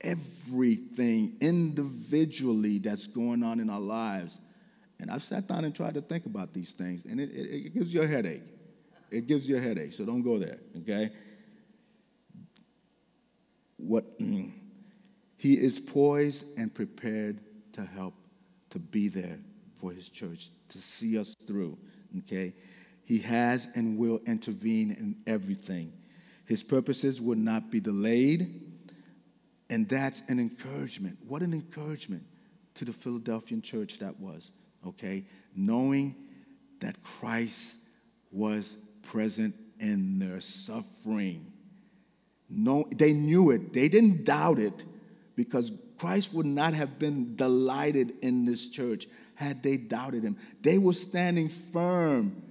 [0.00, 4.38] everything individually that's going on in our lives.
[4.98, 7.74] And I've sat down and tried to think about these things, and it, it, it
[7.74, 8.42] gives you a headache.
[9.10, 11.10] It gives you a headache, so don't go there, okay?
[13.76, 14.50] What mm,
[15.36, 17.40] he is poised and prepared
[17.74, 18.14] to help
[18.70, 19.38] to be there
[19.76, 21.78] for his church to see us through,
[22.18, 22.52] okay?
[23.04, 25.92] He has and will intervene in everything.
[26.46, 28.62] His purposes will not be delayed,
[29.70, 31.18] and that's an encouragement.
[31.26, 32.24] What an encouragement
[32.74, 34.50] to the Philadelphian church that was,
[34.86, 35.24] okay?
[35.54, 36.14] Knowing
[36.80, 37.78] that Christ
[38.30, 41.52] was present in their suffering.
[42.48, 43.72] No, they knew it.
[43.72, 44.84] They didn't doubt it
[45.34, 49.06] because Christ would not have been delighted in this church
[49.36, 50.36] had they doubted him.
[50.62, 52.42] They were standing firm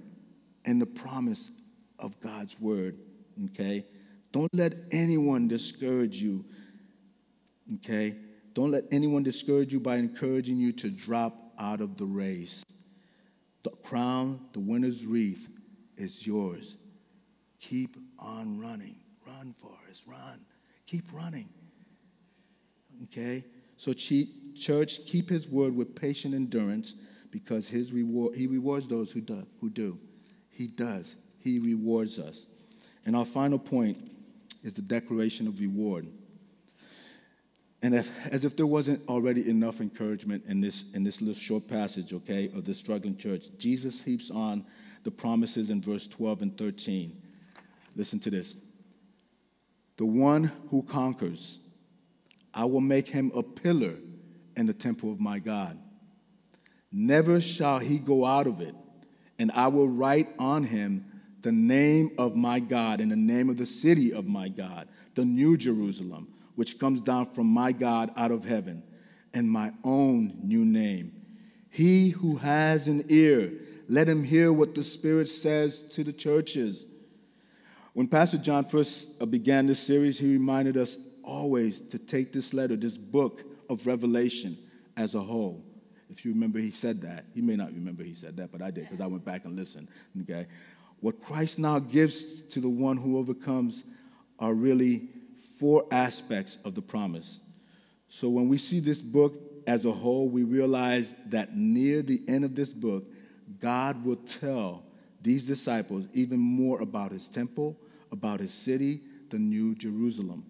[0.64, 1.50] in the promise
[1.98, 2.96] of God's word.
[3.46, 3.84] Okay?
[4.32, 6.44] Don't let anyone discourage you.
[7.76, 8.16] Okay?
[8.54, 12.64] Don't let anyone discourage you by encouraging you to drop out of the race.
[13.64, 15.48] The crown, the winner's wreath,
[15.96, 16.76] is yours.
[17.60, 18.96] Keep on running.
[19.26, 20.40] Run, Forrest, run.
[20.86, 21.48] Keep running.
[23.04, 23.44] Okay?
[23.76, 23.92] So,
[24.60, 26.94] church, keep his word with patient endurance
[27.30, 29.98] because his reward, he rewards those who do, who do.
[30.50, 31.16] He does.
[31.38, 32.46] He rewards us.
[33.04, 34.10] And our final point
[34.62, 36.06] is the declaration of reward.
[37.82, 41.68] And if, as if there wasn't already enough encouragement in this, in this little short
[41.68, 44.64] passage, okay, of the struggling church, Jesus heaps on
[45.04, 47.22] the promises in verse 12 and 13.
[47.94, 48.56] Listen to this.
[49.98, 51.60] The one who conquers
[52.56, 53.96] I will make him a pillar
[54.56, 55.78] in the temple of my God.
[56.90, 58.74] Never shall he go out of it,
[59.38, 61.04] and I will write on him
[61.42, 65.24] the name of my God and the name of the city of my God, the
[65.24, 68.82] new Jerusalem, which comes down from my God out of heaven,
[69.34, 71.12] and my own new name.
[71.68, 73.52] He who has an ear,
[73.88, 76.86] let him hear what the Spirit says to the churches.
[77.92, 82.76] When Pastor John first began this series, he reminded us always to take this letter,
[82.76, 84.56] this book of Revelation,
[84.96, 85.64] as a whole.
[86.10, 87.26] If you remember, he said that.
[87.34, 89.56] He may not remember he said that, but I did because I went back and
[89.56, 89.88] listened.
[90.22, 90.46] Okay?
[91.00, 93.84] What Christ now gives to the one who overcomes
[94.38, 95.08] are really
[95.58, 97.40] four aspects of the promise.
[98.08, 99.34] So when we see this book
[99.66, 103.04] as a whole, we realize that near the end of this book,
[103.60, 104.84] God will tell
[105.20, 107.76] these disciples even more about his temple,
[108.12, 109.00] about his city,
[109.30, 110.44] the New Jerusalem.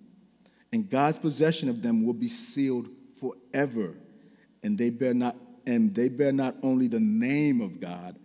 [0.72, 3.94] And God's possession of them will be sealed forever.
[4.62, 8.16] And they bear not and they bear not only the name of God,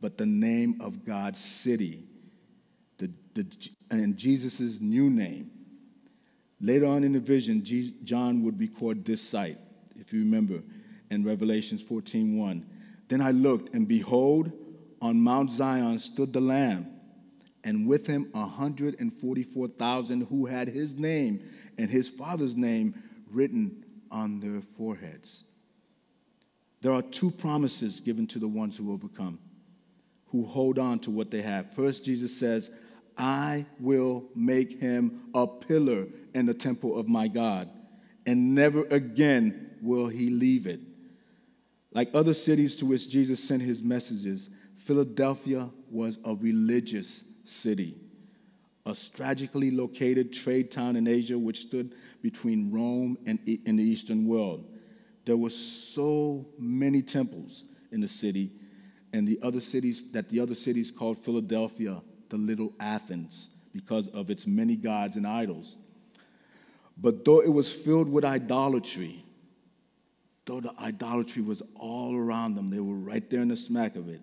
[0.00, 2.04] but the name of God's city,
[2.98, 3.46] the, the,
[3.90, 5.50] and Jesus' new name.
[6.60, 7.62] Later on in the vision,
[8.02, 9.58] John would record this sight,
[9.96, 10.62] if you remember,
[11.10, 12.64] in Revelations 14:1.
[13.08, 14.50] Then I looked, and behold,
[15.00, 16.88] on Mount Zion stood the Lamb,
[17.62, 21.40] and with him 144,000 who had his name
[21.78, 22.94] and his father's name
[23.30, 25.44] written on their foreheads.
[26.82, 29.38] There are two promises given to the ones who overcome,
[30.26, 31.72] who hold on to what they have.
[31.72, 32.70] First, Jesus says,
[33.18, 37.68] I will make him a pillar in the temple of my God,
[38.26, 40.80] and never again will he leave it.
[41.92, 47.96] Like other cities to which Jesus sent his messages, Philadelphia was a religious city,
[48.86, 54.26] a strategically located trade town in Asia which stood between Rome and in the Eastern
[54.26, 54.64] world.
[55.24, 58.52] There were so many temples in the city,
[59.12, 64.30] and the other cities that the other cities called Philadelphia the little Athens because of
[64.30, 65.78] its many gods and idols.
[66.96, 69.24] But though it was filled with idolatry,
[70.44, 74.08] though the idolatry was all around them, they were right there in the smack of
[74.08, 74.20] it,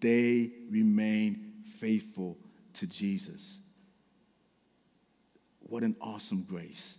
[0.00, 2.38] they remained faithful
[2.74, 3.58] to Jesus.
[5.68, 6.98] What an awesome grace.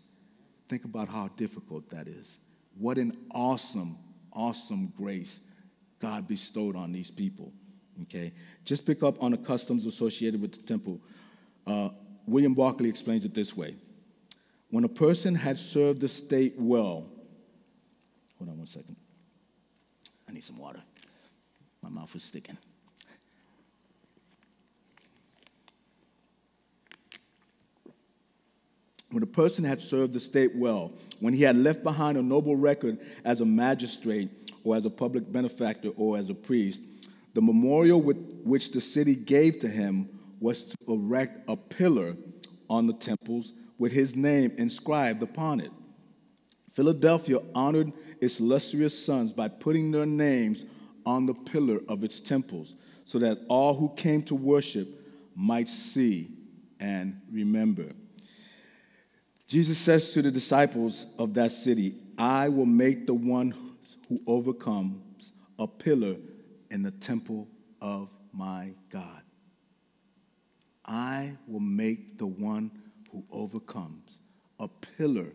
[0.68, 2.38] Think about how difficult that is.
[2.78, 3.98] What an awesome,
[4.32, 5.42] awesome grace
[6.00, 7.52] God bestowed on these people.
[8.04, 8.32] Okay?
[8.64, 11.02] Just pick up on the customs associated with the temple.
[11.66, 11.90] Uh,
[12.28, 13.76] William Barclay explains it this way
[14.70, 17.08] When a person had served the state well,
[18.38, 18.96] hold on one second.
[20.28, 20.82] I need some water.
[21.82, 22.58] My mouth is sticking.
[29.12, 32.56] When a person had served the state well, when he had left behind a noble
[32.56, 34.30] record as a magistrate
[34.64, 36.82] or as a public benefactor or as a priest,
[37.34, 42.16] the memorial with which the city gave to him was to erect a pillar
[42.70, 45.72] on the temples with his name inscribed upon it.
[46.72, 47.92] Philadelphia honored
[48.22, 50.66] its illustrious sons by putting their names
[51.06, 54.88] on the pillar of its temples so that all who came to worship
[55.36, 56.30] might see
[56.80, 57.94] and remember.
[59.50, 63.56] Jesus says to the disciples of that city, I will make the one
[64.08, 66.18] who overcomes a pillar
[66.70, 67.48] in the temple
[67.82, 69.24] of my God.
[70.86, 72.70] I will make the one
[73.12, 74.20] who overcomes
[74.60, 75.34] a pillar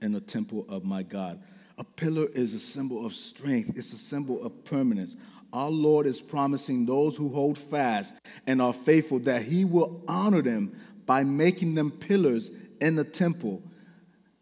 [0.00, 1.40] in the temple of my God.
[1.78, 5.14] A pillar is a symbol of strength, it's a symbol of permanence.
[5.52, 8.12] Our Lord is promising those who hold fast
[8.44, 12.50] and are faithful that He will honor them by making them pillars
[12.82, 13.62] in the temple,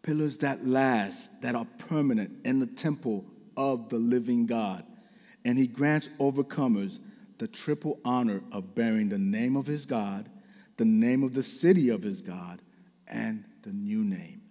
[0.01, 3.23] pillars that last, that are permanent in the temple
[3.55, 4.83] of the living God
[5.43, 6.99] and he grants overcomers
[7.37, 10.29] the triple honor of bearing the name of his God,
[10.77, 12.61] the name of the city of his God,
[13.07, 14.41] and the new name.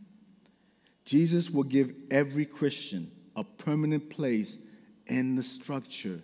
[1.05, 4.59] Jesus will give every Christian a permanent place
[5.07, 6.21] in the structure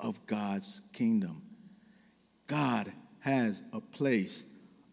[0.00, 1.42] of God's kingdom.
[2.46, 4.44] God has a place,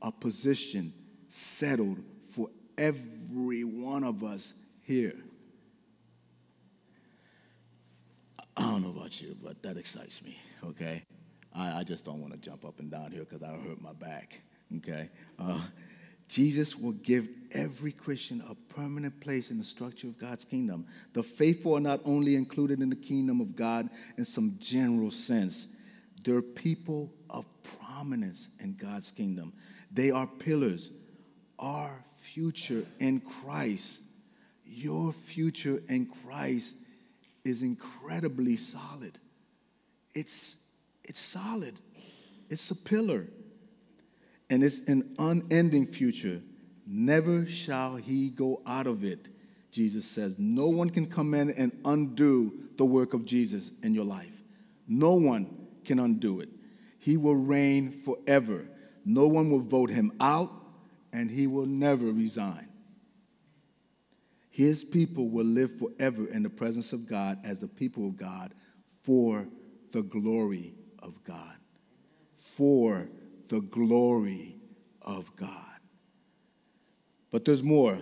[0.02, 0.94] a position
[1.30, 2.00] settled
[2.78, 4.54] every one of us
[4.84, 5.16] here.
[8.56, 11.04] I don't know about you, but that excites me, okay?
[11.56, 13.94] I, I just don't want to jump up and down here because that'll hurt my
[13.94, 14.42] back,
[14.78, 15.10] okay?
[15.40, 15.60] Uh,
[16.28, 20.86] Jesus will give every Christian a permanent place in the structure of God's kingdom.
[21.14, 25.68] The faithful are not only included in the kingdom of God in some general sense,
[26.24, 27.46] they're people of
[27.80, 29.54] prominence in God's kingdom.
[29.92, 30.90] They are pillars.
[31.64, 34.02] Our future in Christ,
[34.66, 36.74] your future in Christ
[37.46, 39.18] is incredibly solid.
[40.14, 40.58] It's,
[41.06, 41.80] it's solid,
[42.50, 43.28] it's a pillar.
[44.50, 46.42] and it's an unending future.
[46.86, 49.30] Never shall he go out of it.
[49.72, 54.04] Jesus says, No one can come in and undo the work of Jesus in your
[54.04, 54.44] life.
[54.88, 55.48] No one
[55.86, 56.50] can undo it.
[57.00, 58.66] He will reign forever.
[59.06, 60.50] No one will vote him out,
[61.14, 62.68] and he will never resign.
[64.50, 68.54] His people will live forever in the presence of God as the people of God
[69.02, 69.48] for
[69.92, 71.56] the glory of God.
[72.36, 73.08] For
[73.48, 74.58] the glory
[75.02, 75.50] of God.
[77.32, 78.00] But there's more.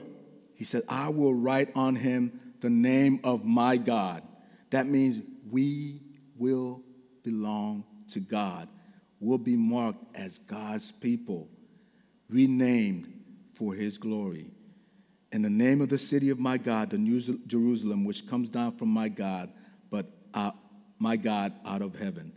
[0.55, 4.24] He said, I will write on him the name of my God.
[4.72, 6.01] That means we
[6.38, 6.84] will
[7.24, 8.68] belong to God,
[9.20, 11.47] we'll be marked as God's people,
[12.32, 13.12] renamed
[13.54, 14.48] for his glory.
[15.32, 18.72] In the name of the city of my God, the New Jerusalem, which comes down
[18.72, 19.50] from my God,
[19.90, 20.52] but uh,
[21.00, 22.34] my God out of heaven.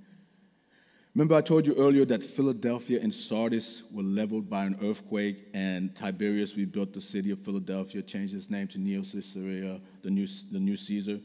[1.14, 5.94] Remember, I told you earlier that Philadelphia and Sardis were leveled by an earthquake, and
[5.94, 10.58] Tiberius rebuilt the city of Philadelphia, changed its name to Neo Caesarea, the new, the
[10.58, 11.20] new Caesar.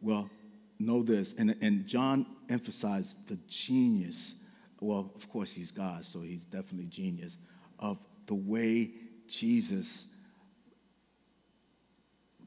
[0.00, 0.30] Well,
[0.78, 4.36] know this, and, and John emphasized the genius.
[4.80, 7.38] Well, of course, he's God, so he's definitely genius
[7.78, 8.90] of the way
[9.26, 10.06] Jesus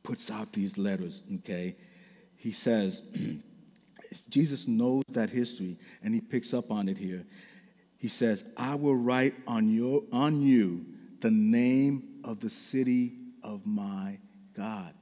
[0.04, 1.76] puts out these letters, okay?
[2.36, 3.02] He says,
[4.30, 7.26] Jesus knows that history and he picks up on it here.
[7.98, 10.86] He says, I will write on, your, on you
[11.20, 13.14] the name of the city
[13.44, 14.18] of my
[14.56, 14.94] God.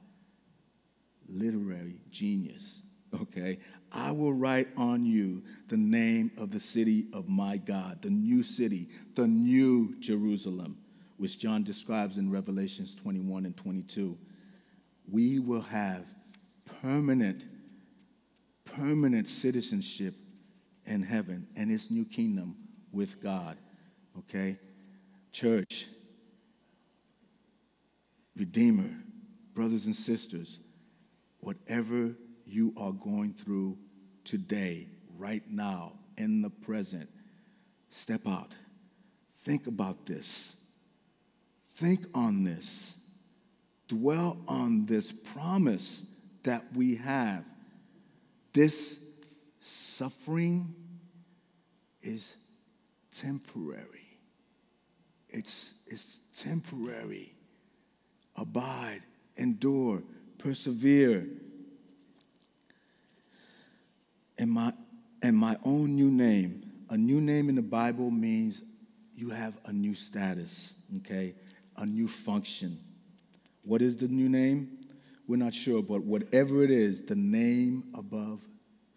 [1.28, 2.82] Literary genius,
[3.22, 3.60] okay?
[3.92, 8.44] I will write on you the name of the city of my God, the new
[8.44, 10.78] city, the new Jerusalem,
[11.18, 14.18] which John describes in Revelations 21 and 22.
[15.12, 16.06] We will have
[16.82, 17.46] permanent
[18.76, 20.16] permanent citizenship
[20.86, 22.56] in heaven and his new kingdom
[22.92, 23.58] with God.
[24.18, 24.58] Okay?
[25.32, 25.88] Church,
[28.36, 28.90] Redeemer,
[29.54, 30.60] brothers and sisters,
[31.40, 32.16] whatever
[32.50, 33.78] you are going through
[34.24, 34.88] today,
[35.18, 37.10] right now, in the present,
[37.90, 38.54] step out.
[39.34, 40.56] Think about this.
[41.76, 42.96] Think on this.
[43.88, 46.04] Dwell on this promise
[46.44, 47.46] that we have
[48.54, 49.04] this
[49.60, 50.74] suffering
[52.02, 52.36] is
[53.12, 54.18] temporary.
[55.30, 57.34] It's, it's temporary.
[58.36, 59.02] Abide,
[59.38, 60.02] endure,
[60.38, 61.28] persevere.
[64.40, 64.74] And my,
[65.22, 68.64] and my own new name, a new name in the Bible means
[69.14, 71.36] you have a new status, okay?
[71.76, 72.80] A new function.
[73.64, 74.78] What is the new name?
[75.28, 78.42] We're not sure, but whatever it is, the name above,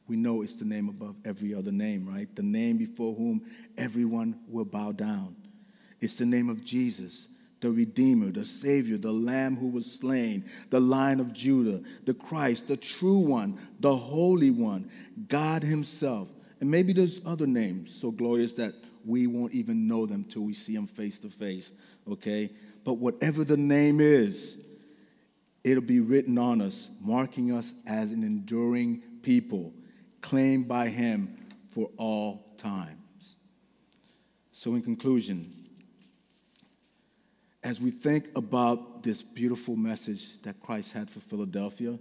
[0.06, 2.34] we know it's the name above every other name, right?
[2.34, 3.42] The name before whom
[3.76, 5.34] everyone will bow down.
[6.00, 7.26] It's the name of Jesus,
[7.62, 12.66] the Redeemer, the Savior, the Lamb who was slain, the Lion of Judah, the Christ,
[12.66, 14.90] the true one, the Holy One,
[15.28, 16.28] God Himself.
[16.60, 18.74] And maybe there's other names so glorious that
[19.06, 21.72] we won't even know them till we see them face to face,
[22.10, 22.50] okay?
[22.84, 24.58] But whatever the name is,
[25.62, 29.72] it'll be written on us, marking us as an enduring people,
[30.20, 31.36] claimed by Him
[31.68, 33.36] for all times.
[34.50, 35.61] So, in conclusion,
[37.64, 41.98] as we think about this beautiful message that Christ had for Philadelphia,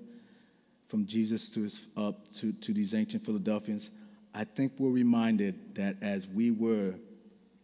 [0.88, 3.92] from Jesus to, his, uh, to, to these ancient Philadelphians,
[4.34, 6.96] I think we're reminded that as we were,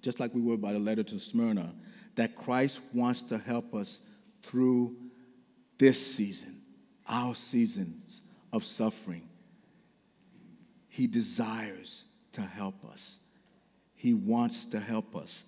[0.02, 1.74] just like we were by the letter to Smyrna,
[2.16, 4.02] that Christ wants to help us
[4.44, 4.96] through
[5.78, 6.62] this season,
[7.08, 8.22] our seasons
[8.54, 9.28] of suffering.
[10.88, 13.20] He desires to help us.
[13.96, 15.44] He wants to help us.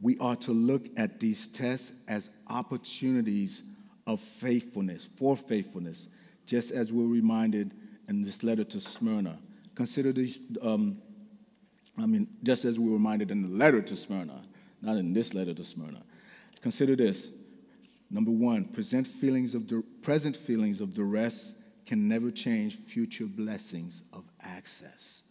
[0.00, 3.62] We are to look at these tests as opportunities
[4.06, 6.08] of faithfulness, for faithfulness,
[6.46, 7.72] just as we're reminded
[8.08, 9.38] in this letter to Smyrna.
[9.74, 10.98] Consider these, um,
[11.98, 14.42] I mean, just as we were reminded in the letter to Smyrna,
[14.82, 16.02] not in this letter to Smyrna.
[16.62, 17.32] Consider this
[18.10, 19.72] Number one, present feelings of
[20.02, 21.54] present feelings of duress
[21.86, 25.22] can never change future blessings of access.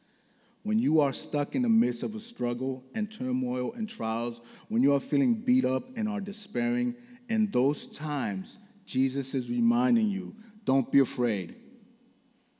[0.63, 4.83] When you are stuck in the midst of a struggle and turmoil and trials, when
[4.83, 6.95] you are feeling beat up and are despairing,
[7.29, 10.35] in those times, Jesus is reminding you
[10.65, 11.55] don't be afraid.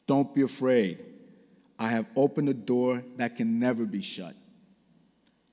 [0.08, 1.00] Don't be afraid.
[1.78, 4.36] I have opened a door that can never be shut.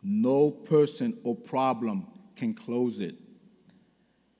[0.03, 3.16] No person or problem can close it.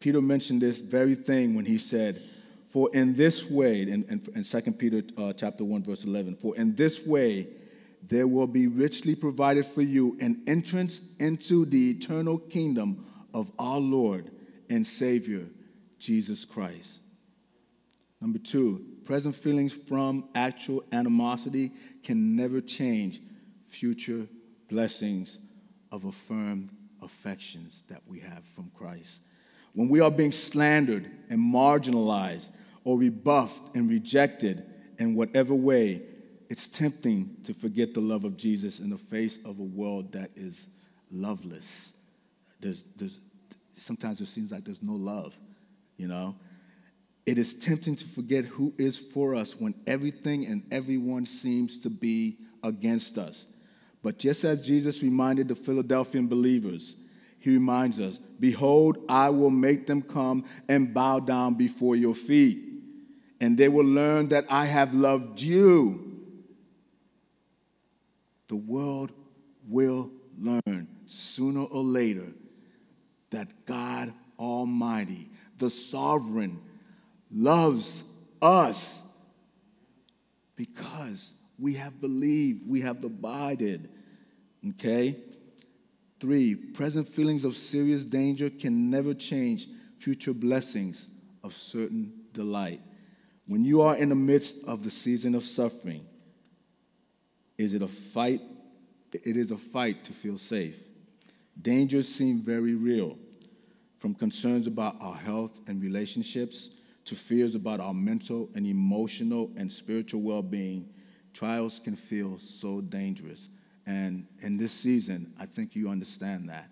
[0.01, 2.23] Peter mentioned this very thing when he said,
[2.69, 6.57] For in this way, in, in, in 2 Peter uh, chapter 1, verse 11, for
[6.57, 7.49] in this way
[8.09, 13.05] there will be richly provided for you an entrance into the eternal kingdom
[13.35, 14.31] of our Lord
[14.71, 15.47] and Savior,
[15.99, 17.01] Jesus Christ.
[18.21, 23.21] Number two, present feelings from actual animosity can never change
[23.67, 24.27] future
[24.69, 25.39] blessings
[25.93, 26.71] of affirmed
[27.03, 29.21] affections that we have from Christ.
[29.75, 32.49] When we are being slandered and marginalized
[32.85, 34.65] or rebuffed and rejected
[34.99, 36.03] in whatever way,
[36.49, 40.31] it's tempting to forget the love of Jesus in the face of a world that
[40.37, 40.69] is
[41.11, 41.95] loveless.
[42.61, 43.21] There's, there's,
[43.73, 45.37] sometimes it seems like there's no love,
[45.97, 46.37] you know?
[47.25, 51.91] It is tempting to forget who is for us when everything and everyone seems to
[51.91, 53.47] be against us.
[54.03, 56.95] But just as Jesus reminded the Philadelphian believers,
[57.41, 62.59] he reminds us Behold, I will make them come and bow down before your feet,
[63.41, 66.06] and they will learn that I have loved you.
[68.49, 69.13] The world
[69.69, 72.27] will learn sooner or later
[73.31, 75.29] that God Almighty,
[75.59, 76.61] the sovereign,
[77.31, 78.05] loves
[78.41, 79.03] us
[80.55, 83.89] because we have believed, we have abided.
[84.71, 85.17] Okay?
[86.21, 89.67] Three, present feelings of serious danger can never change
[89.99, 91.09] future blessings
[91.43, 92.81] of certain delight.
[93.47, 96.05] When you are in the midst of the season of suffering,
[97.59, 98.41] is it a fight?
[99.13, 100.79] It is a fight to feel safe.
[101.61, 103.17] Dangers seem very real,
[103.99, 106.71] from concerns about our health and relationships
[107.07, 110.89] to fears about our mental and emotional and spiritual well being.
[111.33, 113.49] Trials can feel so dangerous.
[113.87, 116.69] And in this season, I think you understand that.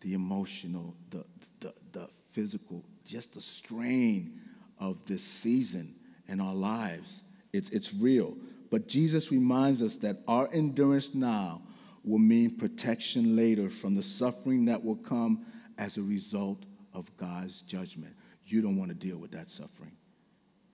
[0.00, 1.24] The emotional, the,
[1.60, 4.40] the, the physical, just the strain
[4.78, 5.94] of this season
[6.28, 7.22] in our lives.
[7.52, 8.36] It's, it's real.
[8.70, 11.62] But Jesus reminds us that our endurance now
[12.04, 15.44] will mean protection later from the suffering that will come
[15.78, 16.64] as a result
[16.94, 18.14] of God's judgment.
[18.46, 19.92] You don't want to deal with that suffering.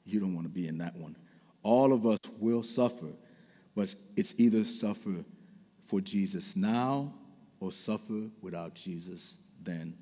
[0.04, 1.16] You don't want to be in that one.
[1.62, 3.12] All of us will suffer,
[3.74, 5.24] but it's either suffer
[5.86, 7.12] for Jesus now
[7.60, 9.94] or suffer without Jesus then.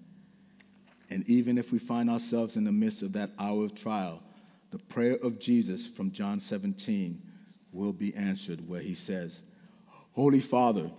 [1.11, 4.22] And even if we find ourselves in the midst of that hour of trial,
[4.70, 7.20] the prayer of Jesus from John 17
[7.72, 9.42] will be answered, where he says,
[10.12, 10.90] Holy Father,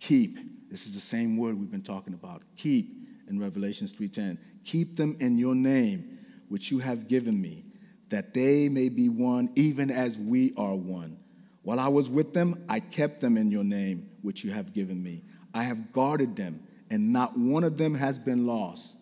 [0.00, 0.38] keep,
[0.70, 2.86] this is the same word we've been talking about, keep
[3.28, 4.38] in Revelations 3:10.
[4.64, 6.18] Keep them in your name,
[6.48, 7.64] which you have given me,
[8.08, 11.18] that they may be one, even as we are one.
[11.62, 15.02] While I was with them, I kept them in your name, which you have given
[15.02, 15.24] me.
[15.52, 18.96] I have guarded them, and not one of them has been lost.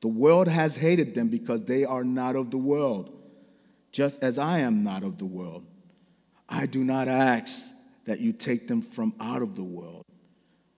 [0.00, 3.14] The world has hated them because they are not of the world,
[3.92, 5.66] just as I am not of the world.
[6.50, 7.70] I do not ask
[8.04, 10.04] that you take them from out of the world,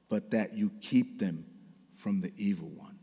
[0.08, 1.46] but that you keep them
[1.94, 2.98] from the evil one.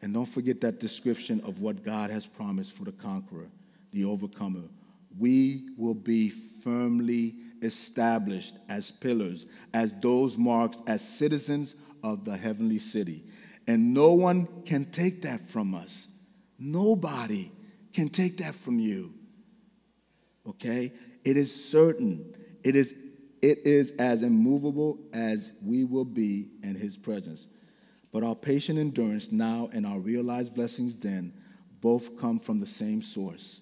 [0.00, 3.50] And don't forget that description of what God has promised for the conqueror,
[3.92, 4.62] the overcomer
[5.18, 12.78] we will be firmly established as pillars, as those marked as citizens of the heavenly
[12.78, 13.24] city.
[13.66, 16.08] And no one can take that from us.
[16.58, 17.50] Nobody
[17.92, 19.14] can take that from you.
[20.48, 20.92] Okay?
[21.24, 22.34] It is certain.
[22.62, 22.94] It is,
[23.42, 27.46] it is as immovable as we will be in his presence.
[28.12, 31.32] But our patient endurance now and our realized blessings then
[31.80, 33.60] both come from the same source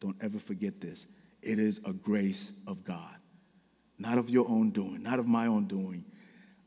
[0.00, 1.06] don't ever forget this.
[1.42, 3.16] It is a grace of God,
[3.98, 6.04] not of your own doing, not of my own doing.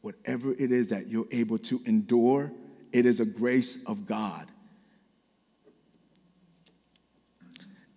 [0.02, 2.52] Whatever it is that you're able to endure,
[2.92, 4.48] it is a grace of God.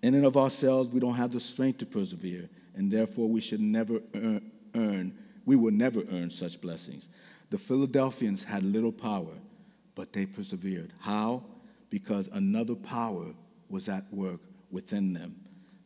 [0.03, 3.61] In and of ourselves, we don't have the strength to persevere, and therefore we should
[3.61, 4.00] never
[4.74, 5.14] earn,
[5.46, 7.09] we will never earn such blessings.
[7.50, 9.34] The Philadelphians had little power,
[9.94, 10.92] but they persevered.
[11.00, 11.44] How?
[11.88, 13.26] Because another power
[13.68, 14.40] was at work
[14.70, 15.36] within them.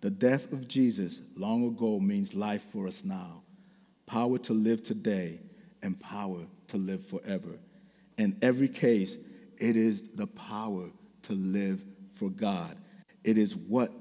[0.00, 3.42] The death of Jesus long ago means life for us now,
[4.06, 5.40] power to live today,
[5.82, 7.58] and power to live forever.
[8.16, 9.16] In every case,
[9.58, 10.88] it is the power
[11.24, 12.76] to live for God.
[13.24, 13.92] It is what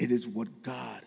[0.00, 1.02] it is what God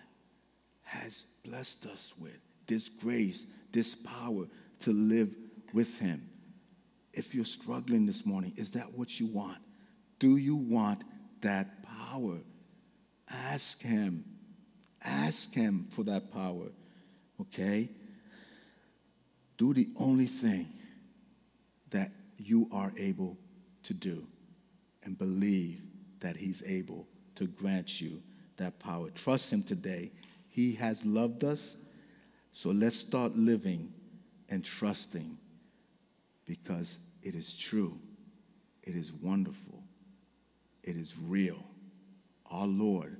[0.83, 2.37] has blessed us with.
[2.67, 4.45] This grace, this power
[4.81, 5.33] to live
[5.73, 6.29] with him.
[7.11, 9.57] If you're struggling this morning, is that what you want?
[10.19, 11.03] Do you want
[11.41, 12.37] that power?
[13.29, 14.25] Ask Him.
[15.03, 16.67] Ask Him for that power.
[17.41, 17.89] Okay?
[19.57, 20.67] Do the only thing
[21.89, 23.37] that you are able
[23.83, 24.27] to do
[25.03, 25.81] and believe
[26.19, 28.21] that He's able to grant you
[28.57, 29.09] that power.
[29.09, 30.11] Trust Him today.
[30.49, 31.77] He has loved us
[32.53, 33.91] So let's start living
[34.47, 35.37] and trusting
[36.45, 37.99] because it is true,
[38.83, 39.83] it is wonderful,
[40.83, 41.65] it is real.
[42.51, 43.17] Our Lord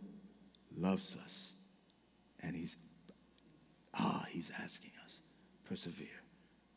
[0.78, 1.54] loves us,
[2.42, 2.78] and He's
[3.96, 5.22] ah, He's asking us,
[5.66, 6.08] persevere,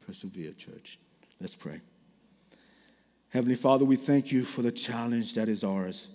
[0.06, 0.98] persevere, church.
[1.38, 1.82] Let's pray.
[3.28, 6.08] Heavenly Father, we thank you for the challenge that is ours,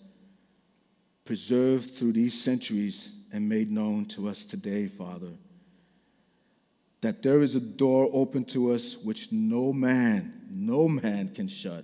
[1.26, 5.32] preserved through these centuries and made known to us today, Father
[7.02, 11.84] that there is a door open to us which no man, no man can shut.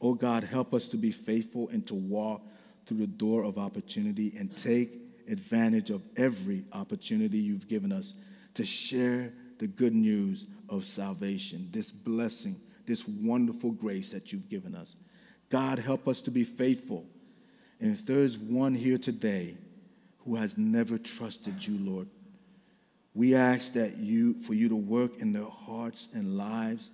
[0.00, 2.42] Oh God, help us to be faithful and to walk
[2.86, 4.90] through the door of opportunity and take
[5.28, 8.14] advantage of every opportunity you've given us
[8.54, 14.76] to share the good news of salvation, this blessing, this wonderful grace that you've given
[14.76, 14.94] us.
[15.48, 17.04] God, help us to be faithful.
[17.80, 19.56] And if there is one here today
[20.20, 22.08] who has never trusted you, Lord,
[23.14, 26.90] we ask that you, for you to work in their hearts and lives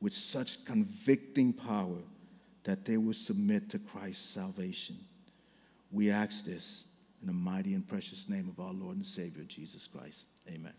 [0.00, 2.02] with such convicting power
[2.64, 4.96] that they will submit to Christ's salvation.
[5.90, 6.84] We ask this
[7.22, 10.26] in the mighty and precious name of our Lord and Savior, Jesus Christ.
[10.48, 10.74] Amen.